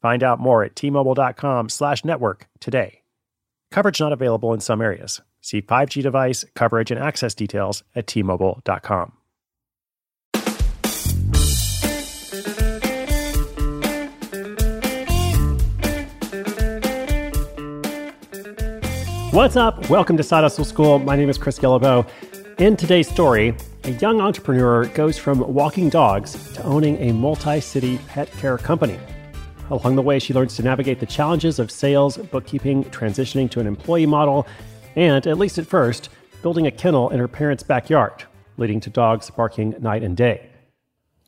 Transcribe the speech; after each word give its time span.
Find 0.00 0.22
out 0.22 0.40
more 0.40 0.64
at 0.64 0.74
tmobile.com 0.74 1.68
slash 1.68 2.04
network 2.04 2.48
today. 2.58 3.02
Coverage 3.70 4.00
not 4.00 4.12
available 4.12 4.52
in 4.52 4.60
some 4.60 4.80
areas. 4.80 5.20
See 5.42 5.62
5G 5.62 6.02
device, 6.02 6.44
coverage, 6.54 6.90
and 6.90 7.00
access 7.00 7.34
details 7.34 7.84
at 7.94 8.06
tmobile.com. 8.06 9.12
What's 19.32 19.54
up? 19.54 19.88
Welcome 19.88 20.16
to 20.16 20.24
Side 20.24 20.42
Hustle 20.42 20.64
School. 20.64 20.98
My 20.98 21.14
name 21.14 21.28
is 21.28 21.38
Chris 21.38 21.58
Guillebeau. 21.58 22.08
In 22.58 22.76
today's 22.76 23.08
story, 23.08 23.54
a 23.84 23.92
young 23.92 24.20
entrepreneur 24.20 24.86
goes 24.86 25.16
from 25.16 25.54
walking 25.54 25.88
dogs 25.88 26.52
to 26.54 26.62
owning 26.64 26.96
a 26.98 27.12
multi 27.12 27.60
city 27.60 27.98
pet 28.08 28.30
care 28.32 28.58
company. 28.58 28.98
Along 29.70 29.94
the 29.94 30.02
way, 30.02 30.18
she 30.18 30.34
learns 30.34 30.56
to 30.56 30.64
navigate 30.64 30.98
the 30.98 31.06
challenges 31.06 31.60
of 31.60 31.70
sales, 31.70 32.16
bookkeeping, 32.16 32.82
transitioning 32.84 33.48
to 33.52 33.60
an 33.60 33.68
employee 33.68 34.06
model, 34.06 34.46
and, 34.96 35.24
at 35.28 35.38
least 35.38 35.58
at 35.58 35.66
first, 35.66 36.08
building 36.42 36.66
a 36.66 36.72
kennel 36.72 37.08
in 37.10 37.20
her 37.20 37.28
parents' 37.28 37.62
backyard, 37.62 38.24
leading 38.56 38.80
to 38.80 38.90
dogs 38.90 39.30
barking 39.30 39.76
night 39.78 40.02
and 40.02 40.16
day. 40.16 40.50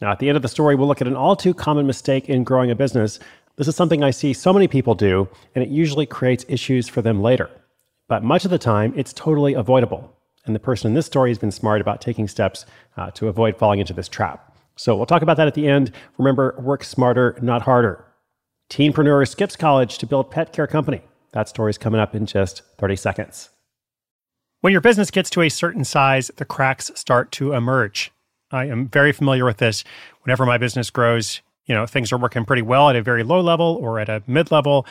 Now, 0.01 0.11
at 0.11 0.19
the 0.19 0.29
end 0.29 0.35
of 0.35 0.43
the 0.43 0.49
story, 0.49 0.75
we'll 0.75 0.89
look 0.89 1.01
at 1.01 1.07
an 1.07 1.15
all 1.15 1.37
too 1.37 1.55
common 1.55 1.87
mistake 1.87 2.29
in 2.29 2.43
growing 2.43 2.73
a 2.73 2.75
business. 2.75 3.21
This 3.55 3.69
is 3.69 3.77
something 3.77 4.03
I 4.03 4.11
see 4.11 4.33
so 4.33 4.53
many 4.53 4.67
people 4.67 4.97
do, 4.97 5.29
and 5.55 5.63
it 5.63 5.71
usually 5.71 6.07
creates 6.07 6.45
issues 6.49 6.89
for 6.89 7.01
them 7.01 7.23
later. 7.23 7.49
But 8.09 8.25
much 8.25 8.45
of 8.45 8.51
the 8.51 8.59
time, 8.59 8.93
it's 8.97 9.13
totally 9.13 9.55
avoidable. 9.55 10.13
And 10.45 10.57
the 10.57 10.61
person 10.61 10.89
in 10.89 10.95
this 10.95 11.07
story 11.07 11.31
has 11.31 11.39
been 11.39 11.53
smart 11.53 11.81
about 11.81 12.01
taking 12.01 12.27
steps 12.27 12.67
uh, 12.97 13.13
to 13.13 13.29
avoid 13.29 13.57
falling 13.57 13.79
into 13.79 13.93
this 13.93 14.09
trap. 14.09 14.57
So 14.75 14.97
we'll 14.97 15.07
talk 15.07 15.23
about 15.23 15.37
that 15.37 15.47
at 15.47 15.55
the 15.55 15.69
end. 15.69 15.93
Remember, 16.19 16.57
work 16.59 16.83
smarter, 16.83 17.39
not 17.41 17.63
harder. 17.63 18.05
Teenpreneur 18.73 19.29
skips 19.29 19.55
college 19.55 19.99
to 19.99 20.07
build 20.07 20.31
pet 20.31 20.55
care 20.55 20.67
company. 20.67 21.03
That 21.33 21.47
story's 21.47 21.77
coming 21.77 22.01
up 22.01 22.15
in 22.15 22.25
just 22.25 22.63
30 22.79 22.97
seconds. 22.97 23.51
When 24.63 24.73
your 24.73 24.81
business 24.81 25.11
gets 25.11 25.29
to 25.29 25.43
a 25.43 25.51
certain 25.51 25.85
size, 25.85 26.31
the 26.37 26.47
cracks 26.47 26.91
start 26.95 27.33
to 27.33 27.53
emerge. 27.53 28.13
I 28.51 28.65
am 28.65 28.89
very 28.89 29.13
familiar 29.13 29.45
with 29.45 29.59
this. 29.59 29.85
Whenever 30.23 30.47
my 30.47 30.57
business 30.57 30.89
grows, 30.89 31.43
you 31.67 31.75
know, 31.75 31.85
things 31.85 32.13
are 32.13 32.17
working 32.17 32.47
pretty 32.47 32.63
well 32.63 32.89
at 32.89 32.97
a 32.97 33.03
very 33.03 33.23
low 33.23 33.43
level 33.43 33.79
or 33.79 34.01
at 34.01 34.09
a 34.09 34.23
mid 34.27 34.51
level, 34.51 34.87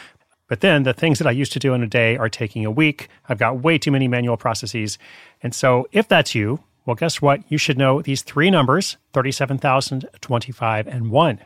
but 0.47 0.61
then 0.61 0.83
the 0.83 0.93
things 0.93 1.17
that 1.17 1.27
I 1.27 1.31
used 1.31 1.53
to 1.53 1.59
do 1.59 1.73
in 1.73 1.81
a 1.81 1.87
day 1.87 2.17
are 2.17 2.29
taking 2.29 2.63
a 2.63 2.69
week. 2.69 3.07
I've 3.29 3.39
got 3.39 3.63
way 3.63 3.79
too 3.79 3.89
many 3.89 4.07
manual 4.07 4.37
processes. 4.37 4.99
And 5.41 5.55
so 5.55 5.87
if 5.91 6.07
that's 6.07 6.35
you, 6.35 6.59
well, 6.85 6.95
guess 6.95 7.19
what? 7.19 7.41
You 7.51 7.57
should 7.57 7.79
know 7.79 7.99
these 8.03 8.21
three 8.21 8.51
numbers 8.51 8.97
37,000, 9.13 10.07
25, 10.21 10.87
and 10.87 11.09
1. 11.09 11.39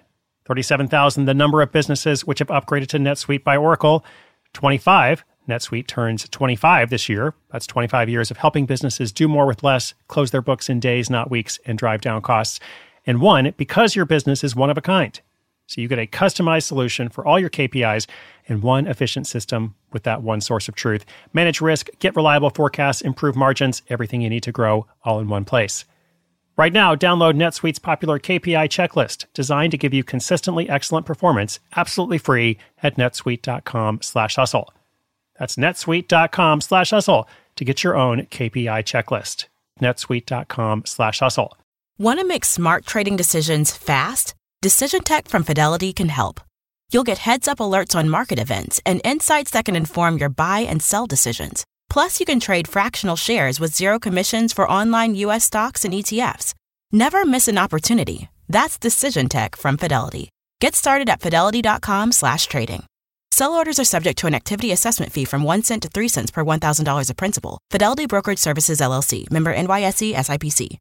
37,000, 0.46 1.26
the 1.26 1.34
number 1.34 1.62
of 1.62 1.72
businesses 1.72 2.26
which 2.26 2.40
have 2.40 2.50
upgraded 2.50 2.88
to 2.88 3.00
NetSuite 3.00 3.44
by 3.44 3.58
Oracle. 3.58 4.06
25, 4.54 5.24
NetSuite 5.48 5.88
turns 5.88 6.28
25 6.30 6.90
this 6.90 7.10
year. 7.10 7.34
That's 7.52 7.68
25 7.68 8.10
years 8.10 8.32
of 8.32 8.38
helping 8.38 8.66
businesses 8.66 9.12
do 9.12 9.28
more 9.28 9.46
with 9.46 9.64
less, 9.64 9.94
close 10.08 10.32
their 10.32 10.42
books 10.42 10.70
in 10.70 10.80
days, 10.80 11.10
not 11.10 11.30
weeks, 11.30 11.60
and 11.66 11.78
drive 11.78 12.02
down 12.02 12.22
costs. 12.22 12.60
And 13.06 13.22
one, 13.22 13.54
because 13.58 13.96
your 13.96 14.06
business 14.06 14.44
is 14.44 14.56
one 14.56 14.70
of 14.70 14.78
a 14.78 14.82
kind. 14.82 15.20
So 15.68 15.82
you 15.82 15.88
get 15.88 16.00
a 16.00 16.08
customized 16.08 16.64
solution 16.64 17.10
for 17.10 17.26
all 17.26 17.40
your 17.40 17.50
KPIs 17.50 18.08
in 18.46 18.62
one 18.62 18.86
efficient 18.86 19.26
system 19.26 19.76
with 19.92 20.04
that 20.04 20.22
one 20.22 20.42
source 20.42 20.68
of 20.68 20.76
truth. 20.76 21.06
Manage 21.34 21.60
risk, 21.60 21.90
get 22.00 22.16
reliable 22.16 22.52
forecasts, 22.52 23.02
improve 23.02 23.36
margins, 23.36 23.82
everything 23.90 24.22
you 24.22 24.30
need 24.30 24.44
to 24.44 24.52
grow 24.52 24.86
all 25.04 25.20
in 25.20 25.28
one 25.28 25.46
place. 25.46 25.86
Right 26.58 26.72
now, 26.72 26.96
download 26.96 27.34
NetSuite's 27.34 27.80
popular 27.80 28.18
KPI 28.18 28.70
checklist 28.70 29.26
designed 29.34 29.72
to 29.72 29.78
give 29.78 29.94
you 29.94 30.04
consistently 30.06 30.70
excellent 30.70 31.06
performance 31.06 31.60
absolutely 31.76 32.18
free 32.18 32.58
at 32.82 32.96
netsuite.com 32.96 34.02
slash 34.02 34.36
hustle. 34.38 34.74
That's 35.38 35.58
netsuite.com 35.58 36.62
slash 36.62 36.92
hustle 36.92 37.28
to 37.58 37.66
get 37.66 37.84
your 37.84 37.98
own 37.98 38.22
KPI 38.28 38.84
checklist. 38.84 39.48
netsuite.com 39.82 40.86
slash 40.86 41.20
hustle. 41.20 41.58
Want 41.98 42.20
to 42.20 42.28
make 42.28 42.46
smart 42.46 42.86
trading 42.86 43.18
decisions 43.18 43.72
fast? 43.76 44.34
Decision 44.62 45.02
Tech 45.02 45.28
from 45.28 45.44
Fidelity 45.44 45.92
can 45.92 46.10
help. 46.10 46.40
You'll 46.90 47.04
get 47.04 47.18
heads 47.18 47.48
up 47.48 47.60
alerts 47.60 47.96
on 47.96 48.10
market 48.10 48.40
events 48.40 48.82
and 48.86 49.02
insights 49.04 49.52
that 49.52 49.66
can 49.66 49.76
inform 49.76 50.18
your 50.18 50.30
buy 50.30 50.62
and 50.62 50.82
sell 50.82 51.06
decisions. 51.06 51.66
Plus, 51.90 52.20
you 52.20 52.26
can 52.26 52.40
trade 52.40 52.68
fractional 52.68 53.16
shares 53.16 53.60
with 53.60 53.76
zero 53.76 54.00
commissions 54.00 54.54
for 54.54 54.70
online 54.70 55.16
U.S. 55.16 55.46
stocks 55.46 55.86
and 55.86 55.94
ETFs. 55.94 56.54
Never 56.92 57.26
miss 57.26 57.48
an 57.48 57.58
opportunity. 57.58 58.30
That's 58.50 58.80
Decision 58.80 59.28
Tech 59.30 59.56
from 59.56 59.78
Fidelity. 59.78 60.30
Get 60.62 60.76
started 60.76 61.10
at 61.10 61.22
fidelity.com 61.22 62.12
slash 62.12 62.48
trading. 62.48 62.86
Sell 63.32 63.54
orders 63.54 63.80
are 63.80 63.84
subject 63.86 64.18
to 64.20 64.28
an 64.28 64.34
activity 64.34 64.72
assessment 64.72 65.12
fee 65.12 65.26
from 65.26 65.44
1 65.44 65.64
cent 65.64 65.84
to 65.84 65.90
3 65.90 66.08
cents 66.08 66.32
per 66.32 66.44
$1,000 66.44 67.10
of 67.10 67.18
principal. 67.18 67.58
Fidelity 67.70 68.08
Brokerage 68.08 68.40
Services, 68.40 68.80
LLC. 68.80 69.30
Member 69.30 69.54
NYSE 69.54 70.16
SIPC. 70.16 70.78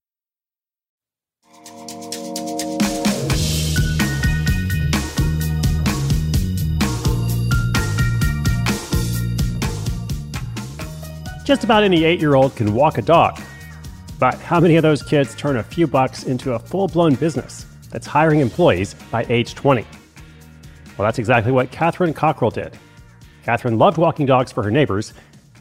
Just 11.44 11.62
about 11.62 11.82
any 11.82 12.04
eight 12.04 12.20
year 12.20 12.36
old 12.36 12.56
can 12.56 12.72
walk 12.72 12.96
a 12.96 13.02
dog. 13.02 13.38
But 14.18 14.36
how 14.36 14.60
many 14.60 14.76
of 14.76 14.82
those 14.82 15.02
kids 15.02 15.34
turn 15.34 15.58
a 15.58 15.62
few 15.62 15.86
bucks 15.86 16.24
into 16.24 16.54
a 16.54 16.58
full 16.58 16.88
blown 16.88 17.16
business 17.16 17.66
that's 17.90 18.06
hiring 18.06 18.40
employees 18.40 18.94
by 19.10 19.26
age 19.28 19.54
20? 19.54 19.86
Well, 20.96 21.06
that's 21.06 21.18
exactly 21.18 21.52
what 21.52 21.70
Catherine 21.70 22.14
Cockrell 22.14 22.50
did. 22.50 22.78
Catherine 23.42 23.76
loved 23.76 23.98
walking 23.98 24.24
dogs 24.24 24.52
for 24.52 24.62
her 24.62 24.70
neighbors, 24.70 25.12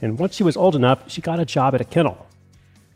and 0.01 0.17
once 0.17 0.35
she 0.35 0.43
was 0.43 0.55
old 0.55 0.77
enough, 0.77 1.11
she 1.11 1.19
got 1.19 1.41
a 1.41 1.45
job 1.45 1.75
at 1.75 1.81
a 1.81 1.85
kennel. 1.85 2.27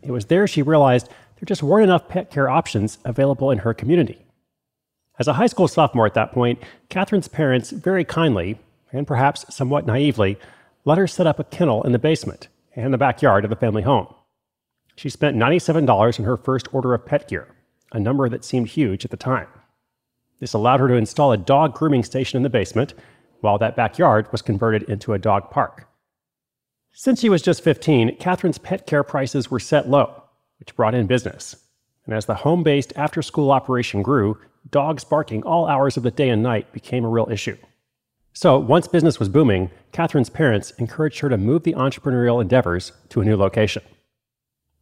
It 0.02 0.12
was 0.12 0.28
there 0.28 0.48
she 0.48 0.62
realized 0.62 1.10
there 1.10 1.46
just 1.46 1.64
weren't 1.64 1.84
enough 1.84 2.08
pet 2.08 2.32
care 2.32 2.50
options 2.50 3.00
available 3.04 3.52
in 3.52 3.58
her 3.60 3.74
community. 3.74 4.26
As 5.20 5.28
a 5.28 5.34
high 5.34 5.48
school 5.48 5.68
sophomore 5.68 6.06
at 6.06 6.14
that 6.14 6.32
point, 6.32 6.64
Catherine's 6.90 7.28
parents 7.28 7.72
very 7.72 8.06
kindly, 8.06 8.58
and 8.94 9.06
perhaps 9.06 9.54
somewhat 9.54 9.86
naively, 9.86 10.40
let 10.86 10.98
her 10.98 11.08
set 11.08 11.28
up 11.28 11.38
a 11.38 11.44
kennel 11.44 11.84
in 11.84 11.92
the 11.92 12.00
basement 12.00 12.48
and 12.78 12.94
the 12.94 12.98
backyard 12.98 13.44
of 13.44 13.50
the 13.50 13.56
family 13.56 13.82
home. 13.82 14.08
She 14.96 15.10
spent 15.10 15.36
$97 15.36 16.20
on 16.20 16.26
her 16.26 16.38
first 16.38 16.74
order 16.74 16.94
of 16.94 17.06
pet 17.06 17.28
gear, 17.28 17.54
a 17.92 18.00
number 18.00 18.30
that 18.30 18.46
seemed 18.46 18.70
huge 18.70 19.04
at 19.04 19.12
the 19.12 19.18
time. 19.18 19.48
This 20.40 20.54
allowed 20.54 20.80
her 20.80 20.88
to 20.88 20.94
install 20.94 21.32
a 21.32 21.38
dog 21.38 21.74
grooming 21.74 22.04
station 22.04 22.38
in 22.38 22.44
the 22.44 22.50
basement, 22.50 22.94
while 23.42 23.58
that 23.58 23.76
backyard 23.76 24.32
was 24.32 24.42
converted 24.42 24.84
into 24.84 25.14
a 25.14 25.20
dog 25.20 25.50
park. 25.50 25.88
Since 26.94 27.22
she 27.22 27.30
was 27.30 27.42
just 27.42 27.64
15, 27.64 28.18
Catherine's 28.18 28.58
pet 28.58 28.88
care 28.88 29.04
prices 29.04 29.52
were 29.52 29.60
set 29.60 29.90
low, 29.90 30.24
which 30.60 30.76
brought 30.76 30.96
in 30.96 31.08
business. 31.08 31.56
And 32.06 32.16
as 32.16 32.26
the 32.26 32.36
home 32.36 32.64
based 32.64 32.94
after 32.96 33.22
school 33.22 33.52
operation 33.52 34.02
grew, 34.02 34.40
dogs 34.70 35.04
barking 35.04 35.44
all 35.44 35.68
hours 35.68 35.98
of 35.98 36.04
the 36.04 36.12
day 36.12 36.30
and 36.30 36.42
night 36.42 36.72
became 36.74 37.06
a 37.06 37.10
real 37.10 37.28
issue. 37.30 37.58
So, 38.40 38.60
once 38.60 38.88
business 38.88 39.18
was 39.18 39.30
booming, 39.30 39.72
Catherine's 39.92 40.30
parents 40.30 40.70
encouraged 40.78 41.22
her 41.22 41.30
to 41.30 41.40
move 41.40 41.64
the 41.64 41.74
entrepreneurial 41.74 42.40
endeavors 42.40 42.92
to 43.10 43.20
a 43.20 43.26
new 43.26 43.36
location. 43.36 43.82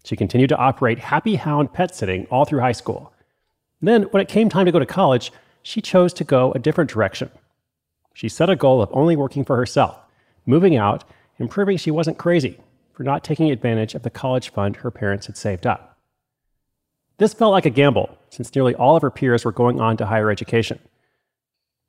She 0.04 0.18
continued 0.18 0.50
to 0.50 0.58
operate 0.58 1.00
Happy 1.00 1.36
Hound 1.36 1.72
pet 1.72 1.96
sitting 1.96 2.26
all 2.26 2.44
through 2.44 2.60
high 2.60 2.74
school. 2.74 3.14
then, 3.82 4.04
when 4.12 4.20
it 4.20 4.28
came 4.28 4.50
time 4.50 4.66
to 4.66 4.74
go 4.74 4.80
to 4.80 4.86
college, 4.86 5.32
she 5.64 5.80
chose 5.80 6.12
to 6.16 6.26
go 6.26 6.52
a 6.52 6.60
different 6.60 6.90
direction. 6.90 7.32
She 8.14 8.28
set 8.28 8.50
a 8.50 8.58
goal 8.58 8.82
of 8.82 8.90
only 8.92 9.16
working 9.16 9.46
for 9.46 9.56
herself, 9.56 10.00
moving 10.46 10.76
out, 10.76 11.06
and 11.40 11.50
proving 11.50 11.78
she 11.78 11.92
wasn't 11.92 12.18
crazy 12.18 12.60
for 12.92 13.04
not 13.04 13.24
taking 13.24 13.50
advantage 13.50 13.96
of 13.96 14.04
the 14.04 14.10
college 14.10 14.50
fund 14.50 14.76
her 14.76 14.92
parents 14.92 15.28
had 15.28 15.38
saved 15.38 15.66
up. 15.66 15.98
This 17.20 17.34
felt 17.34 17.54
like 17.54 17.66
a 17.66 17.70
gamble, 17.70 18.18
since 18.30 18.54
nearly 18.54 18.76
all 18.76 18.98
of 18.98 19.02
her 19.02 19.10
peers 19.10 19.46
were 19.46 19.54
going 19.54 19.80
on 19.80 19.96
to 19.96 20.08
higher 20.08 20.30
education. 20.30 20.80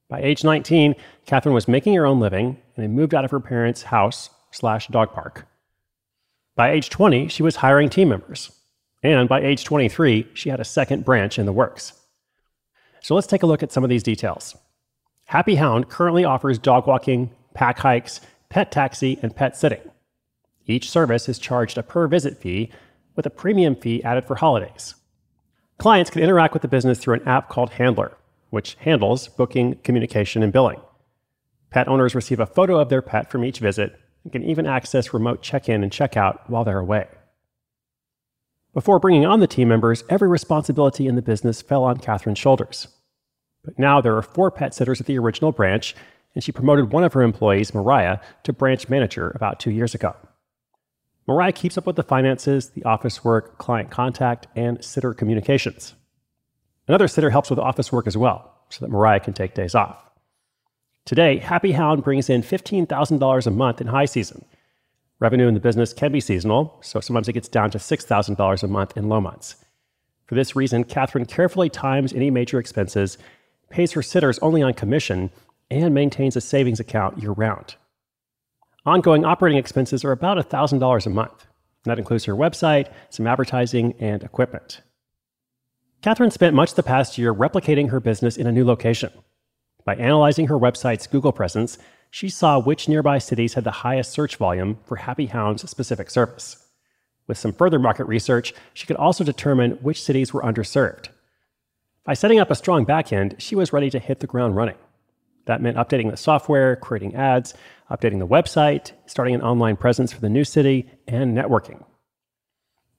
By 0.08 0.20
age 0.20 0.44
19, 0.44 0.94
Catherine 1.26 1.54
was 1.54 1.66
making 1.66 1.94
her 1.94 2.06
own 2.06 2.20
living 2.20 2.58
and 2.76 2.82
had 2.82 2.90
moved 2.90 3.14
out 3.14 3.24
of 3.24 3.30
her 3.32 3.40
parents' 3.40 3.84
house 3.84 4.30
slash 4.52 4.86
dog 4.88 5.12
park. 5.12 5.46
By 6.54 6.70
age 6.70 6.90
20, 6.90 7.28
she 7.28 7.42
was 7.42 7.56
hiring 7.56 7.90
team 7.90 8.08
members. 8.08 8.52
And 9.02 9.28
by 9.28 9.40
age 9.40 9.64
23, 9.64 10.28
she 10.34 10.48
had 10.48 10.60
a 10.60 10.64
second 10.64 11.04
branch 11.04 11.38
in 11.38 11.46
the 11.46 11.52
works. 11.52 11.92
So 13.00 13.14
let's 13.14 13.26
take 13.26 13.42
a 13.42 13.46
look 13.46 13.62
at 13.62 13.72
some 13.72 13.84
of 13.84 13.90
these 13.90 14.02
details. 14.02 14.56
Happy 15.26 15.56
Hound 15.56 15.88
currently 15.88 16.24
offers 16.24 16.58
dog 16.58 16.86
walking, 16.86 17.30
pack 17.54 17.78
hikes, 17.78 18.20
pet 18.48 18.70
taxi, 18.70 19.18
and 19.22 19.34
pet 19.34 19.56
sitting. 19.56 19.80
Each 20.66 20.90
service 20.90 21.28
is 21.28 21.38
charged 21.38 21.78
a 21.78 21.82
per 21.82 22.06
visit 22.08 22.38
fee 22.38 22.70
with 23.16 23.26
a 23.26 23.30
premium 23.30 23.74
fee 23.74 24.02
added 24.04 24.24
for 24.24 24.36
holidays. 24.36 24.94
Clients 25.78 26.10
can 26.10 26.22
interact 26.22 26.52
with 26.52 26.62
the 26.62 26.68
business 26.68 26.98
through 26.98 27.14
an 27.14 27.28
app 27.28 27.48
called 27.48 27.70
Handler, 27.70 28.16
which 28.56 28.74
handles 28.80 29.28
booking, 29.28 29.74
communication, 29.84 30.42
and 30.42 30.50
billing. 30.50 30.80
Pet 31.68 31.88
owners 31.88 32.14
receive 32.14 32.40
a 32.40 32.46
photo 32.46 32.80
of 32.80 32.88
their 32.88 33.02
pet 33.02 33.30
from 33.30 33.44
each 33.44 33.58
visit 33.58 34.00
and 34.24 34.32
can 34.32 34.42
even 34.42 34.64
access 34.64 35.12
remote 35.12 35.42
check 35.42 35.68
in 35.68 35.82
and 35.82 35.92
check 35.92 36.16
out 36.16 36.48
while 36.48 36.64
they're 36.64 36.78
away. 36.78 37.06
Before 38.72 38.98
bringing 38.98 39.26
on 39.26 39.40
the 39.40 39.46
team 39.46 39.68
members, 39.68 40.04
every 40.08 40.26
responsibility 40.28 41.06
in 41.06 41.16
the 41.16 41.20
business 41.20 41.60
fell 41.60 41.84
on 41.84 41.98
Catherine's 41.98 42.38
shoulders. 42.38 42.88
But 43.62 43.78
now 43.78 44.00
there 44.00 44.16
are 44.16 44.22
four 44.22 44.50
pet 44.50 44.72
sitters 44.72 45.02
at 45.02 45.06
the 45.06 45.18
original 45.18 45.52
branch, 45.52 45.94
and 46.34 46.42
she 46.42 46.50
promoted 46.50 46.92
one 46.92 47.04
of 47.04 47.12
her 47.12 47.20
employees, 47.20 47.74
Mariah, 47.74 48.20
to 48.44 48.54
branch 48.54 48.88
manager 48.88 49.32
about 49.34 49.60
two 49.60 49.70
years 49.70 49.94
ago. 49.94 50.16
Mariah 51.28 51.52
keeps 51.52 51.76
up 51.76 51.86
with 51.86 51.96
the 51.96 52.02
finances, 52.02 52.70
the 52.70 52.84
office 52.84 53.22
work, 53.22 53.58
client 53.58 53.90
contact, 53.90 54.46
and 54.56 54.82
sitter 54.82 55.12
communications. 55.12 55.94
Another 56.88 57.08
sitter 57.08 57.30
helps 57.30 57.50
with 57.50 57.58
office 57.58 57.90
work 57.90 58.06
as 58.06 58.16
well, 58.16 58.52
so 58.68 58.84
that 58.84 58.90
Mariah 58.90 59.20
can 59.20 59.32
take 59.32 59.54
days 59.54 59.74
off. 59.74 60.02
Today, 61.04 61.38
Happy 61.38 61.72
Hound 61.72 62.02
brings 62.02 62.30
in 62.30 62.42
$15,000 62.42 63.46
a 63.46 63.50
month 63.50 63.80
in 63.80 63.86
high 63.88 64.04
season. 64.04 64.44
Revenue 65.18 65.48
in 65.48 65.54
the 65.54 65.60
business 65.60 65.92
can 65.92 66.12
be 66.12 66.20
seasonal, 66.20 66.78
so 66.82 67.00
sometimes 67.00 67.28
it 67.28 67.32
gets 67.32 67.48
down 67.48 67.70
to 67.70 67.78
$6,000 67.78 68.62
a 68.62 68.68
month 68.68 68.96
in 68.96 69.08
low 69.08 69.20
months. 69.20 69.56
For 70.26 70.34
this 70.34 70.56
reason, 70.56 70.84
Catherine 70.84 71.26
carefully 71.26 71.70
times 71.70 72.12
any 72.12 72.30
major 72.30 72.58
expenses, 72.58 73.16
pays 73.70 73.92
her 73.92 74.02
sitters 74.02 74.38
only 74.40 74.62
on 74.62 74.74
commission, 74.74 75.30
and 75.70 75.94
maintains 75.94 76.36
a 76.36 76.40
savings 76.40 76.80
account 76.80 77.18
year 77.18 77.32
round. 77.32 77.76
Ongoing 78.84 79.24
operating 79.24 79.58
expenses 79.58 80.04
are 80.04 80.12
about 80.12 80.38
$1,000 80.38 81.06
a 81.06 81.10
month. 81.10 81.46
That 81.84 81.98
includes 81.98 82.24
her 82.24 82.34
website, 82.34 82.92
some 83.10 83.26
advertising, 83.26 83.94
and 83.98 84.22
equipment. 84.22 84.82
Catherine 86.06 86.30
spent 86.30 86.54
much 86.54 86.74
the 86.74 86.84
past 86.84 87.18
year 87.18 87.34
replicating 87.34 87.90
her 87.90 87.98
business 87.98 88.36
in 88.36 88.46
a 88.46 88.52
new 88.52 88.64
location. 88.64 89.10
By 89.84 89.96
analyzing 89.96 90.46
her 90.46 90.56
website's 90.56 91.08
Google 91.08 91.32
presence, 91.32 91.78
she 92.12 92.28
saw 92.28 92.60
which 92.60 92.88
nearby 92.88 93.18
cities 93.18 93.54
had 93.54 93.64
the 93.64 93.82
highest 93.82 94.12
search 94.12 94.36
volume 94.36 94.78
for 94.84 94.98
Happy 94.98 95.26
Hound's 95.26 95.68
specific 95.68 96.08
service. 96.08 96.64
With 97.26 97.38
some 97.38 97.52
further 97.52 97.80
market 97.80 98.04
research, 98.04 98.54
she 98.72 98.86
could 98.86 98.94
also 98.94 99.24
determine 99.24 99.72
which 99.82 100.00
cities 100.00 100.32
were 100.32 100.42
underserved. 100.42 101.08
By 102.04 102.14
setting 102.14 102.38
up 102.38 102.52
a 102.52 102.54
strong 102.54 102.86
backend, 102.86 103.40
she 103.40 103.56
was 103.56 103.72
ready 103.72 103.90
to 103.90 103.98
hit 103.98 104.20
the 104.20 104.28
ground 104.28 104.54
running. 104.54 104.78
That 105.46 105.60
meant 105.60 105.76
updating 105.76 106.12
the 106.12 106.16
software, 106.16 106.76
creating 106.76 107.16
ads, 107.16 107.52
updating 107.90 108.20
the 108.20 108.28
website, 108.28 108.92
starting 109.06 109.34
an 109.34 109.42
online 109.42 109.74
presence 109.74 110.12
for 110.12 110.20
the 110.20 110.30
new 110.30 110.44
city, 110.44 110.88
and 111.08 111.36
networking. 111.36 111.84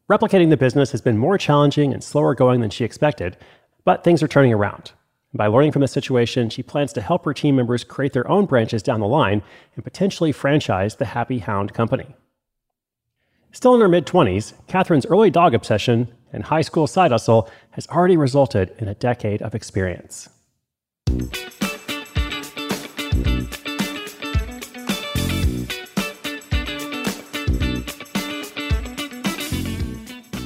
Replicating 0.09 0.49
the 0.49 0.55
business 0.55 0.91
has 0.93 1.01
been 1.01 1.17
more 1.17 1.37
challenging 1.37 1.91
and 1.93 2.01
slower 2.01 2.33
going 2.33 2.61
than 2.61 2.69
she 2.69 2.85
expected, 2.85 3.35
but 3.83 4.05
things 4.05 4.23
are 4.23 4.27
turning 4.27 4.53
around. 4.53 4.93
By 5.33 5.47
learning 5.47 5.73
from 5.73 5.81
the 5.81 5.87
situation, 5.89 6.49
she 6.49 6.63
plans 6.63 6.93
to 6.93 7.01
help 7.01 7.25
her 7.25 7.33
team 7.33 7.57
members 7.57 7.83
create 7.83 8.13
their 8.13 8.29
own 8.29 8.45
branches 8.45 8.81
down 8.81 9.01
the 9.01 9.07
line 9.07 9.43
and 9.75 9.83
potentially 9.83 10.31
franchise 10.31 10.95
the 10.95 11.05
Happy 11.05 11.39
Hound 11.39 11.73
Company. 11.73 12.15
Still 13.51 13.75
in 13.75 13.81
her 13.81 13.89
mid 13.89 14.05
20s, 14.05 14.53
Catherine's 14.67 15.05
early 15.07 15.29
dog 15.29 15.53
obsession 15.53 16.07
and 16.31 16.45
high 16.45 16.61
school 16.61 16.87
side 16.87 17.11
hustle 17.11 17.49
has 17.71 17.85
already 17.87 18.15
resulted 18.15 18.73
in 18.77 18.87
a 18.87 18.95
decade 18.95 19.41
of 19.41 19.53
experience. 19.55 20.29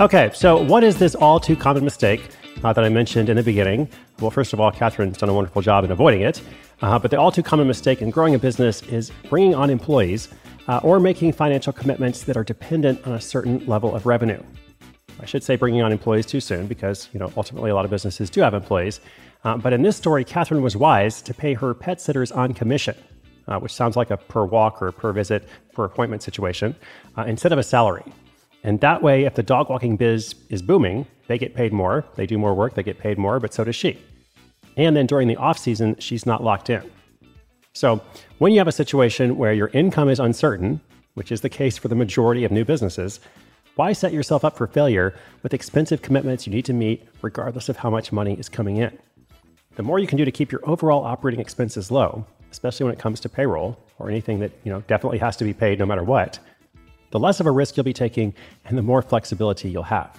Okay, 0.01 0.31
so 0.33 0.59
what 0.59 0.83
is 0.83 0.98
this 0.98 1.13
all 1.13 1.39
too 1.39 1.56
common 1.56 1.83
mistake 1.83 2.27
uh, 2.63 2.74
that 2.74 2.83
I 2.83 2.89
mentioned 2.89 3.30
in 3.30 3.36
the 3.36 3.44
beginning? 3.44 3.88
Well, 4.19 4.31
first 4.31 4.51
of 4.51 4.59
all, 4.59 4.71
Catherine's 4.71 5.19
done 5.19 5.30
a 5.30 5.33
wonderful 5.33 5.62
job 5.62 5.83
in 5.83 5.92
avoiding 5.92 6.21
it. 6.21 6.42
Uh, 6.81 6.98
but 6.98 7.12
the 7.12 7.19
all 7.19 7.31
too 7.31 7.44
common 7.44 7.68
mistake 7.68 8.01
in 8.01 8.09
growing 8.09 8.33
a 8.33 8.39
business 8.39 8.81
is 8.81 9.12
bringing 9.30 9.53
on 9.53 9.69
employees 9.69 10.30
uh, 10.68 10.80
or 10.81 11.00
making 11.00 11.33
financial 11.33 11.71
commitments 11.71 12.24
that 12.24 12.36
are 12.36 12.44
dependent 12.44 13.06
on 13.06 13.13
a 13.13 13.21
certain 13.21 13.63
level 13.68 13.95
of 13.95 14.07
revenue. 14.07 14.42
I 15.19 15.27
should 15.27 15.44
say 15.44 15.56
bringing 15.56 15.83
on 15.83 15.92
employees 15.92 16.25
too 16.25 16.39
soon 16.39 16.65
because, 16.65 17.07
you 17.13 17.19
know, 17.19 17.31
ultimately 17.38 17.69
a 17.69 17.75
lot 17.75 17.86
of 17.86 17.92
businesses 17.92 18.31
do 18.31 18.42
have 18.42 18.56
employees. 18.56 19.01
Uh, 19.44 19.57
but 19.57 19.71
in 19.71 19.83
this 19.83 19.98
story, 19.98 20.24
Catherine 20.24 20.63
was 20.63 20.75
wise 20.75 21.21
to 21.21 21.31
pay 21.31 21.53
her 21.53 21.75
pet 21.75 22.01
sitters 22.01 22.31
on 22.31 22.56
commission, 22.56 22.95
uh, 23.48 23.59
which 23.59 23.71
sounds 23.71 23.95
like 23.95 24.09
a 24.09 24.18
per 24.18 24.45
walk 24.45 24.81
or 24.81 24.92
per 24.92 25.13
visit, 25.13 25.48
per 25.74 25.86
appointment 25.86 26.24
situation, 26.24 26.75
uh, 27.19 27.25
instead 27.27 27.51
of 27.51 27.59
a 27.59 27.63
salary. 27.63 28.12
And 28.63 28.80
that 28.81 29.02
way, 29.02 29.24
if 29.24 29.36
the 29.36 29.44
dog 29.44 29.69
walking 29.69 29.98
biz 29.98 30.36
is 30.50 30.62
booming, 30.62 31.08
they 31.28 31.38
get 31.38 31.56
paid 31.56 31.74
more, 31.74 32.06
they 32.16 32.25
do 32.25 32.38
more 32.38 32.54
work, 32.54 32.75
they 32.75 32.84
get 32.84 33.00
paid 33.00 33.18
more, 33.18 33.40
but 33.40 33.54
so 33.54 33.63
does 33.63 33.75
she. 33.75 34.00
And 34.78 34.96
then 34.96 35.08
during 35.08 35.28
the 35.28 35.36
off 35.38 35.58
season, 35.58 35.96
she's 36.00 36.25
not 36.25 36.44
locked 36.44 36.69
in. 36.69 36.84
So 37.74 38.02
when 38.38 38.52
you 38.52 38.60
have 38.60 38.68
a 38.68 38.72
situation 38.72 39.38
where 39.38 39.54
your 39.54 39.69
income 39.69 40.10
is 40.10 40.19
uncertain, 40.19 40.81
which 41.13 41.31
is 41.31 41.42
the 41.42 41.50
case 41.50 41.78
for 41.78 41.88
the 41.88 41.96
majority 41.96 42.44
of 42.44 42.52
new 42.52 42.66
businesses, 42.66 43.19
why 43.75 43.94
set 43.94 44.13
yourself 44.13 44.44
up 44.44 44.58
for 44.58 44.68
failure 44.68 45.16
with 45.44 45.54
expensive 45.54 46.02
commitments 46.02 46.46
you 46.46 46.54
need 46.54 46.66
to 46.66 46.74
meet 46.74 47.08
regardless 47.22 47.69
of 47.69 47.78
how 47.78 47.90
much 47.90 48.12
money 48.12 48.34
is 48.34 48.50
coming 48.50 48.78
in? 48.78 48.98
The 49.75 49.84
more 49.84 50.00
you 50.00 50.08
can 50.08 50.18
do 50.18 50.25
to 50.25 50.31
keep 50.31 50.52
your 50.52 50.62
overall 50.69 51.04
operating 51.04 51.40
expenses 51.40 51.90
low, 51.90 52.25
especially 52.52 52.84
when 52.84 52.94
it 52.94 53.00
comes 53.00 53.22
to 53.22 53.30
payroll 53.30 53.80
or 53.98 54.10
anything 54.10 54.40
that, 54.40 54.52
you 54.66 54.72
know, 54.72 54.81
definitely 54.81 55.19
has 55.19 55.38
to 55.38 55.46
be 55.46 55.54
paid 55.54 55.80
no 55.80 55.86
matter 55.86 56.04
what, 56.04 56.40
the 57.12 57.19
less 57.19 57.40
of 57.40 57.46
a 57.46 57.52
risk 57.52 57.78
you'll 57.78 57.84
be 57.84 57.94
taking 57.94 58.34
and 58.66 58.78
the 58.78 58.81
more 58.81 59.02
flexibility 59.02 59.69
you'll 59.69 59.84
have. 59.84 60.18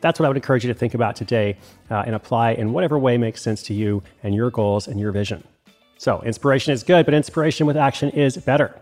That's 0.00 0.18
what 0.18 0.26
I 0.26 0.28
would 0.28 0.36
encourage 0.36 0.64
you 0.64 0.72
to 0.72 0.78
think 0.78 0.94
about 0.94 1.14
today 1.14 1.56
uh, 1.90 2.02
and 2.04 2.14
apply 2.14 2.52
in 2.52 2.72
whatever 2.72 2.98
way 2.98 3.16
makes 3.16 3.40
sense 3.40 3.62
to 3.64 3.74
you 3.74 4.02
and 4.22 4.34
your 4.34 4.50
goals 4.50 4.88
and 4.88 4.98
your 4.98 5.12
vision. 5.12 5.44
So, 5.96 6.20
inspiration 6.22 6.72
is 6.72 6.82
good, 6.82 7.04
but 7.04 7.14
inspiration 7.14 7.66
with 7.66 7.76
action 7.76 8.10
is 8.10 8.36
better. 8.36 8.74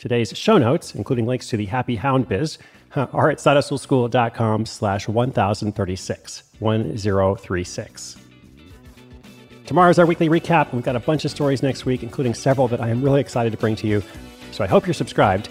Today's 0.00 0.36
show 0.36 0.58
notes, 0.58 0.96
including 0.96 1.26
links 1.26 1.48
to 1.50 1.56
the 1.56 1.66
Happy 1.66 1.94
Hound 1.94 2.28
Biz, 2.28 2.58
are 2.96 3.30
at 3.30 3.38
sidehustleschool.com 3.38 4.66
slash 4.66 5.06
1036, 5.08 6.42
1036. 6.58 8.16
Tomorrow's 9.66 9.98
our 9.98 10.06
weekly 10.06 10.28
recap. 10.28 10.72
We've 10.72 10.82
got 10.82 10.96
a 10.96 11.00
bunch 11.00 11.24
of 11.24 11.30
stories 11.30 11.62
next 11.62 11.84
week, 11.84 12.02
including 12.02 12.34
several 12.34 12.68
that 12.68 12.80
I 12.80 12.88
am 12.88 13.02
really 13.02 13.20
excited 13.20 13.52
to 13.52 13.58
bring 13.58 13.76
to 13.76 13.86
you. 13.86 14.02
So 14.50 14.64
I 14.64 14.66
hope 14.66 14.86
you're 14.86 14.94
subscribed. 14.94 15.50